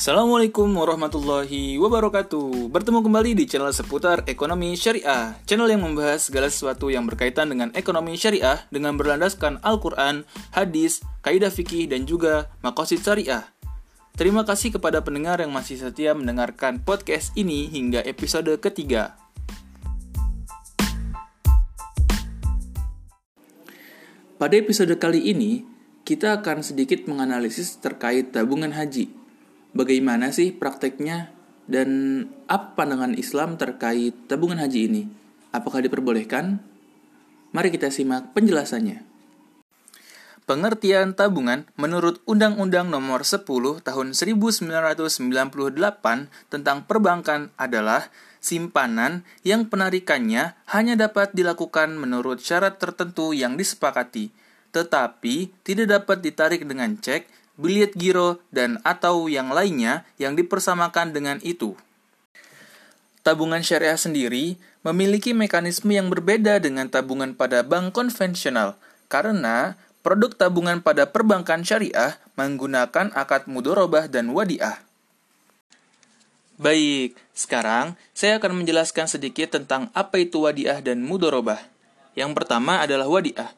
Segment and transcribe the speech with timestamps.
[0.00, 2.72] Assalamualaikum warahmatullahi wabarakatuh.
[2.72, 5.36] Bertemu kembali di channel seputar ekonomi syariah.
[5.44, 10.24] Channel yang membahas segala sesuatu yang berkaitan dengan ekonomi syariah Dengan berlandaskan Al-Quran,
[10.56, 13.44] hadis, kaidah fikih, dan juga makosid syariah.
[14.16, 19.20] Terima kasih kepada pendengar yang masih setia mendengarkan podcast ini hingga episode ketiga.
[24.40, 25.68] Pada episode kali ini,
[26.08, 29.19] kita akan sedikit menganalisis terkait tabungan haji
[29.72, 31.30] bagaimana sih prakteknya
[31.70, 31.88] dan
[32.50, 35.02] apa pandangan Islam terkait tabungan haji ini?
[35.54, 36.62] Apakah diperbolehkan?
[37.50, 39.06] Mari kita simak penjelasannya.
[40.50, 43.46] Pengertian tabungan menurut Undang-Undang Nomor 10
[43.86, 45.14] Tahun 1998
[46.50, 48.10] tentang perbankan adalah
[48.42, 54.34] simpanan yang penarikannya hanya dapat dilakukan menurut syarat tertentu yang disepakati,
[54.74, 57.30] tetapi tidak dapat ditarik dengan cek
[57.60, 61.76] bilet giro, dan atau yang lainnya yang dipersamakan dengan itu.
[63.20, 68.80] Tabungan syariah sendiri memiliki mekanisme yang berbeda dengan tabungan pada bank konvensional
[69.12, 74.80] karena produk tabungan pada perbankan syariah menggunakan akad mudorobah dan wadiah.
[76.60, 81.60] Baik, sekarang saya akan menjelaskan sedikit tentang apa itu wadiah dan mudorobah.
[82.16, 83.52] Yang pertama adalah wadiah.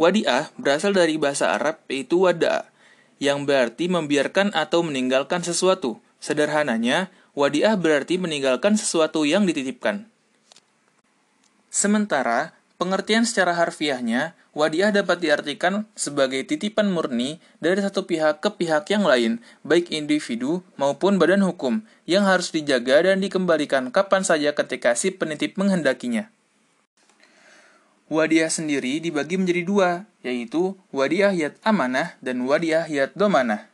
[0.00, 2.68] Wadiah berasal dari bahasa Arab yaitu wada'a,
[3.18, 6.02] yang berarti membiarkan atau meninggalkan sesuatu.
[6.18, 10.10] Sederhananya, wadiah berarti meninggalkan sesuatu yang dititipkan.
[11.70, 18.90] Sementara, pengertian secara harfiahnya, wadiah dapat diartikan sebagai titipan murni dari satu pihak ke pihak
[18.90, 24.98] yang lain, baik individu maupun badan hukum, yang harus dijaga dan dikembalikan kapan saja ketika
[24.98, 26.34] si penitip menghendakinya.
[28.08, 29.90] Wadiah sendiri dibagi menjadi dua,
[30.24, 33.68] yaitu wadiah yat amanah dan wadiah yat domanah.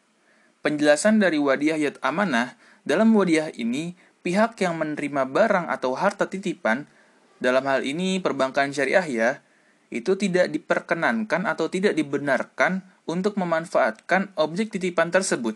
[0.58, 3.94] Penjelasan dari wadiah yat amanah, dalam wadiah ini,
[4.26, 6.90] pihak yang menerima barang atau harta titipan,
[7.38, 9.30] dalam hal ini perbankan syariah ya,
[9.94, 15.54] itu tidak diperkenankan atau tidak dibenarkan untuk memanfaatkan objek titipan tersebut.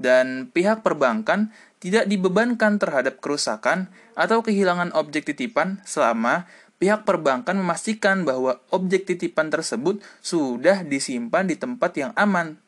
[0.00, 6.48] Dan pihak perbankan tidak dibebankan terhadap kerusakan atau kehilangan objek titipan selama
[6.78, 12.58] pihak perbankan memastikan bahwa objek titipan tersebut sudah disimpan di tempat yang aman.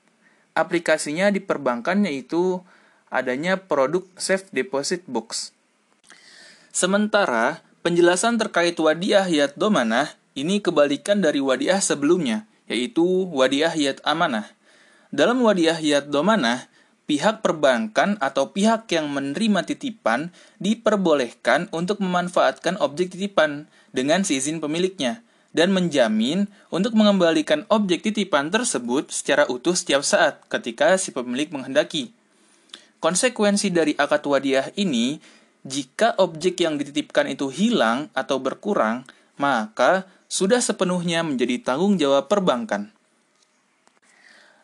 [0.57, 2.65] Aplikasinya di perbankan yaitu
[3.13, 5.53] adanya produk Safe Deposit Box.
[6.73, 14.53] Sementara, penjelasan terkait wadiah yat domanah ini kebalikan dari wadiah sebelumnya, yaitu wadiah yat amanah.
[15.09, 16.69] Dalam wadiah yat domanah,
[17.07, 25.23] pihak perbankan atau pihak yang menerima titipan diperbolehkan untuk memanfaatkan objek titipan dengan seizin pemiliknya
[25.57, 32.13] dan menjamin untuk mengembalikan objek titipan tersebut secara utuh setiap saat ketika si pemilik menghendaki.
[33.01, 35.17] Konsekuensi dari akad wadiah ini,
[35.65, 39.09] jika objek yang dititipkan itu hilang atau berkurang,
[39.41, 42.93] maka sudah sepenuhnya menjadi tanggung jawab perbankan.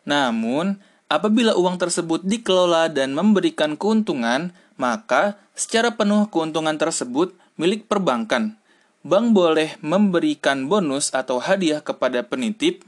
[0.03, 0.77] Namun,
[1.13, 4.49] Apabila uang tersebut dikelola dan memberikan keuntungan,
[4.81, 8.57] maka secara penuh keuntungan tersebut milik perbankan.
[9.05, 12.81] Bank boleh memberikan bonus atau hadiah kepada penitip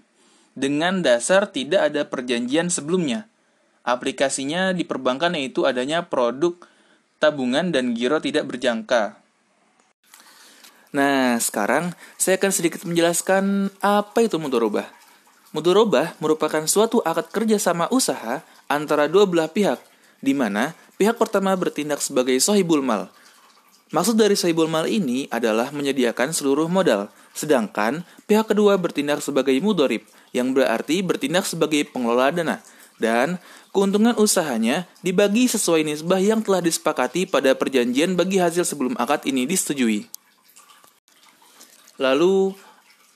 [0.57, 3.29] dengan dasar tidak ada perjanjian sebelumnya.
[3.85, 6.57] Aplikasinya di perbankan yaitu adanya produk
[7.21, 9.21] tabungan dan giro tidak berjangka.
[10.97, 15.04] Nah, sekarang saya akan sedikit menjelaskan apa itu mudorobah.
[15.55, 19.79] Mudorobah merupakan suatu akad kerjasama usaha antara dua belah pihak,
[20.19, 23.07] di mana pihak pertama bertindak sebagai sohibul mal.
[23.95, 30.03] Maksud dari sohibul mal ini adalah menyediakan seluruh modal, sedangkan pihak kedua bertindak sebagai mudorib,
[30.35, 32.59] yang berarti bertindak sebagai pengelola dana,
[32.99, 33.39] dan
[33.71, 39.47] keuntungan usahanya dibagi sesuai nisbah yang telah disepakati pada perjanjian bagi hasil sebelum akad ini
[39.47, 40.03] disetujui.
[41.95, 42.51] Lalu,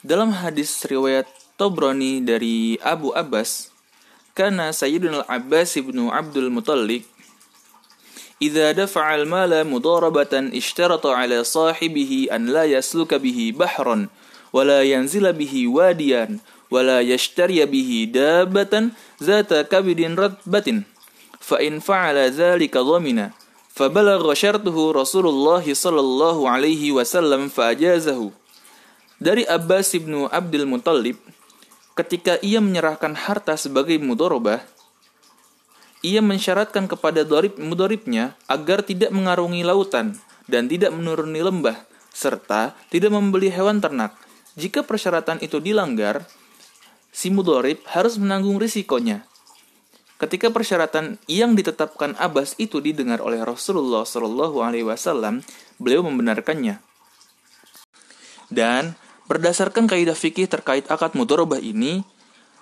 [0.04, 3.72] Dalam hadis riwayat Tobroni dari Abu Abbas,
[4.36, 7.08] karena Sayyidina Al-Abbas ibnu Abdul Muttalib
[8.42, 14.10] إذا دفع المال مضاربة اشترط على صاحبه أن لا يسلك به بحرا
[14.54, 16.42] ولا ينزل به واديا
[16.72, 18.74] ولا يشتري به دابة
[19.24, 20.68] ذات كبد رتبة
[21.42, 23.20] فإن فعل ذلك ضمن
[23.76, 28.22] فبلغ شرطه رسول الله صلى الله عليه وسلم فأجازه
[29.22, 31.14] Dari Abbas ibnu Abdul Muttalib,
[31.94, 34.66] ketika ia menyerahkan harta sebagai mudorobah,
[36.02, 40.18] ia mensyaratkan kepada dorib mudoribnya agar tidak mengarungi lautan
[40.50, 44.18] dan tidak menuruni lembah, serta tidak membeli hewan ternak.
[44.58, 46.26] Jika persyaratan itu dilanggar,
[47.17, 49.25] si mudorib harus menanggung risikonya.
[50.21, 55.41] Ketika persyaratan yang ditetapkan Abbas itu didengar oleh Rasulullah Shallallahu Alaihi Wasallam,
[55.81, 56.85] beliau membenarkannya.
[58.53, 59.01] Dan
[59.33, 62.05] berdasarkan kaidah fikih terkait akad mudorobah ini,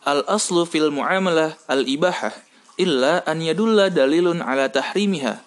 [0.06, 2.34] al aslu fil muamalah al ibahah
[2.78, 5.42] illa an yadulla dalilun ala tahrimiha.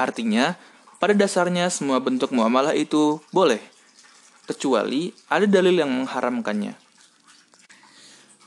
[0.00, 0.56] Artinya,
[0.96, 3.60] pada dasarnya semua bentuk muamalah itu boleh,
[4.48, 6.89] kecuali ada dalil yang mengharamkannya.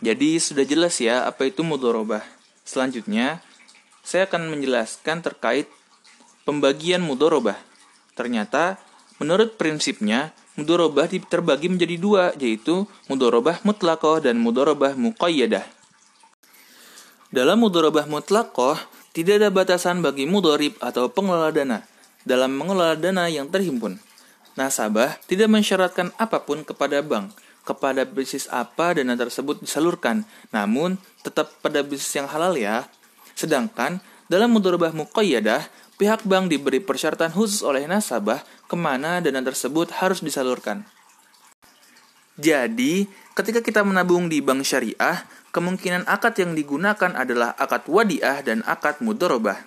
[0.03, 2.19] Jadi sudah jelas ya apa itu mudorobah.
[2.67, 3.39] Selanjutnya,
[4.03, 5.71] saya akan menjelaskan terkait
[6.43, 7.55] pembagian mudorobah.
[8.11, 8.83] Ternyata,
[9.23, 15.63] menurut prinsipnya, mudorobah terbagi menjadi dua, yaitu mudorobah mutlakoh dan mudorobah muqayyadah.
[17.31, 18.75] Dalam mudorobah mutlakoh,
[19.15, 21.79] tidak ada batasan bagi mudorib atau pengelola dana
[22.27, 23.99] dalam mengelola dana yang terhimpun.
[24.53, 27.33] Nasabah tidak mensyaratkan apa pun kepada bank,
[27.63, 32.87] kepada bisnis apa dana tersebut disalurkan, namun tetap pada bisnis yang halal ya.
[33.33, 35.67] Sedangkan dalam mudorobah muqayyadah,
[35.97, 40.83] pihak bank diberi persyaratan khusus oleh nasabah ke mana dana tersebut harus disalurkan.
[42.33, 43.05] Jadi,
[43.37, 45.21] ketika kita menabung di bank syariah,
[45.53, 49.61] kemungkinan akad yang digunakan adalah akad wadiah dan akad mudorobah.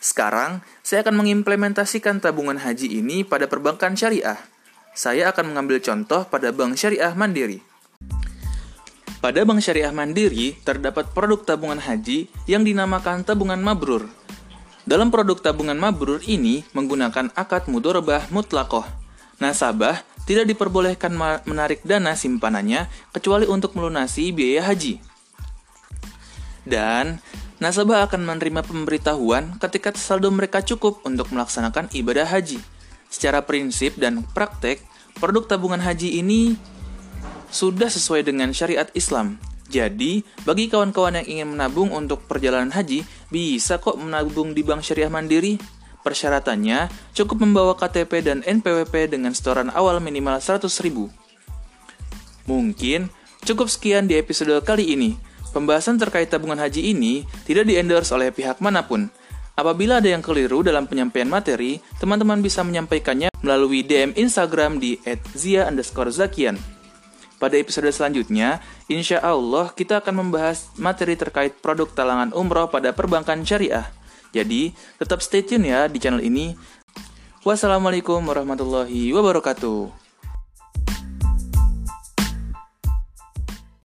[0.00, 4.40] Sekarang, saya akan mengimplementasikan tabungan haji ini pada perbankan syariah.
[4.92, 7.62] Saya akan mengambil contoh pada Bank Syariah Mandiri.
[9.20, 14.08] Pada Bank Syariah Mandiri, terdapat produk tabungan haji yang dinamakan tabungan mabrur.
[14.88, 18.84] Dalam produk tabungan mabrur ini menggunakan akad mudorobah mutlakoh.
[19.38, 21.14] Nasabah tidak diperbolehkan
[21.48, 25.10] menarik dana simpanannya kecuali untuk melunasi biaya haji
[26.68, 27.20] dan
[27.60, 32.60] nasabah akan menerima pemberitahuan ketika saldo mereka cukup untuk melaksanakan ibadah haji.
[33.10, 34.80] Secara prinsip dan praktek,
[35.18, 36.54] produk tabungan haji ini
[37.50, 39.36] sudah sesuai dengan syariat Islam.
[39.70, 45.10] Jadi, bagi kawan-kawan yang ingin menabung untuk perjalanan haji, bisa kok menabung di Bank Syariah
[45.10, 45.58] Mandiri.
[46.02, 51.06] Persyaratannya, cukup membawa KTP dan NPWP dengan setoran awal minimal 100 ribu.
[52.50, 53.14] Mungkin
[53.46, 55.14] cukup sekian di episode kali ini.
[55.54, 59.06] Pembahasan terkait tabungan haji ini tidak di-endorse oleh pihak mana pun.
[59.60, 64.96] Apabila ada yang keliru dalam penyampaian materi, teman-teman bisa menyampaikannya melalui DM Instagram di
[65.36, 66.56] @zia_zakian.
[67.36, 73.44] Pada episode selanjutnya, insya Allah kita akan membahas materi terkait produk talangan umroh pada perbankan
[73.44, 73.84] syariah.
[74.32, 76.56] Jadi, tetap stay tune ya di channel ini.
[77.44, 79.99] Wassalamualaikum warahmatullahi wabarakatuh.